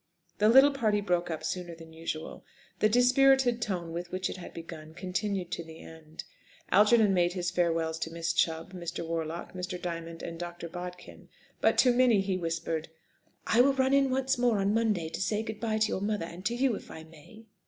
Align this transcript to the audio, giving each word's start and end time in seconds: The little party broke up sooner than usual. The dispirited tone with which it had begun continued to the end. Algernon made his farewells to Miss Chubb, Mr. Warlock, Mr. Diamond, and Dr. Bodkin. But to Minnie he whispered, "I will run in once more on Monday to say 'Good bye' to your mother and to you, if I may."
The 0.39 0.49
little 0.49 0.71
party 0.71 0.99
broke 0.99 1.29
up 1.29 1.43
sooner 1.43 1.75
than 1.75 1.93
usual. 1.93 2.43
The 2.79 2.89
dispirited 2.89 3.61
tone 3.61 3.91
with 3.91 4.11
which 4.11 4.31
it 4.31 4.37
had 4.37 4.51
begun 4.51 4.95
continued 4.95 5.51
to 5.51 5.63
the 5.63 5.79
end. 5.79 6.23
Algernon 6.71 7.13
made 7.13 7.33
his 7.33 7.51
farewells 7.51 7.99
to 7.99 8.09
Miss 8.09 8.33
Chubb, 8.33 8.73
Mr. 8.73 9.07
Warlock, 9.07 9.53
Mr. 9.53 9.79
Diamond, 9.79 10.23
and 10.23 10.39
Dr. 10.39 10.69
Bodkin. 10.69 11.29
But 11.59 11.77
to 11.77 11.91
Minnie 11.93 12.21
he 12.21 12.35
whispered, 12.35 12.89
"I 13.45 13.61
will 13.61 13.73
run 13.73 13.93
in 13.93 14.09
once 14.09 14.39
more 14.39 14.57
on 14.57 14.73
Monday 14.73 15.07
to 15.07 15.21
say 15.21 15.43
'Good 15.43 15.59
bye' 15.59 15.77
to 15.77 15.89
your 15.89 16.01
mother 16.01 16.25
and 16.25 16.43
to 16.47 16.55
you, 16.55 16.73
if 16.73 16.89
I 16.89 17.03
may." 17.03 17.45